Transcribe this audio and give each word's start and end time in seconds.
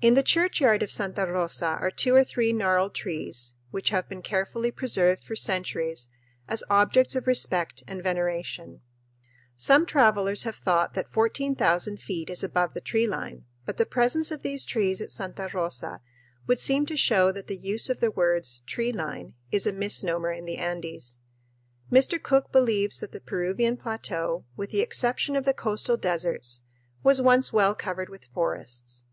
In 0.00 0.14
the 0.14 0.22
churchyard 0.22 0.80
of 0.84 0.92
Santa 0.92 1.26
Rosa 1.26 1.70
are 1.80 1.90
two 1.90 2.14
or 2.14 2.22
three 2.22 2.52
gnarled 2.52 2.94
trees 2.94 3.56
which 3.72 3.88
have 3.90 4.08
been 4.08 4.22
carefully 4.22 4.70
preserved 4.70 5.24
for 5.24 5.34
centuries 5.34 6.08
as 6.46 6.62
objects 6.70 7.16
of 7.16 7.26
respect 7.26 7.82
and 7.88 8.00
veneration. 8.00 8.80
Some 9.56 9.86
travelers 9.86 10.44
have 10.44 10.54
thought 10.54 10.94
that 10.94 11.12
14,000 11.12 12.00
feet 12.00 12.30
is 12.30 12.44
above 12.44 12.74
the 12.74 12.80
tree 12.80 13.08
line, 13.08 13.44
but 13.66 13.76
the 13.76 13.84
presence 13.86 14.30
of 14.30 14.44
these 14.44 14.64
trees 14.64 15.00
at 15.00 15.10
Santa 15.10 15.50
Rosa 15.52 16.00
would 16.46 16.60
seem 16.60 16.86
to 16.86 16.96
show 16.96 17.32
that 17.32 17.48
the 17.48 17.56
use 17.56 17.90
of 17.90 17.98
the 17.98 18.12
words 18.12 18.62
"tree 18.66 18.92
line" 18.92 19.34
is 19.50 19.66
a 19.66 19.72
misnomer 19.72 20.30
in 20.30 20.44
the 20.44 20.58
Andes. 20.58 21.22
Mr. 21.90 22.22
Cook 22.22 22.52
believes 22.52 23.00
that 23.00 23.10
the 23.10 23.20
Peruvian 23.20 23.76
plateau, 23.76 24.44
with 24.56 24.70
the 24.70 24.80
exception 24.80 25.34
of 25.34 25.44
the 25.44 25.52
coastal 25.52 25.96
deserts, 25.96 26.62
was 27.02 27.20
once 27.20 27.52
well 27.52 27.74
covered 27.74 28.08
with 28.08 28.26
forests. 28.26 29.06